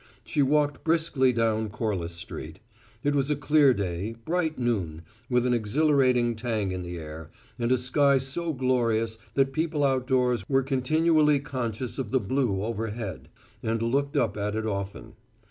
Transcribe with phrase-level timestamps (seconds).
[0.25, 2.59] She walked briskly down Corliss Street.
[3.03, 7.71] It was a clear day, bright noon, with an exhilarating tang in the air, and
[7.71, 13.29] a sky so glorious that people outdoors were continually conscious of the blue overhead,
[13.61, 15.13] and looked up at it often.